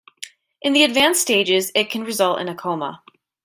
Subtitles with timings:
[0.63, 3.03] In the advanced stages it can result in a coma.